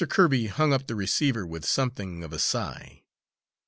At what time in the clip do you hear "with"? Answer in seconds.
1.45-1.63